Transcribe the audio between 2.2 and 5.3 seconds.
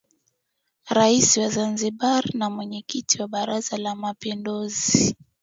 na Mwenyekiti wa Baraza la Mapinduzi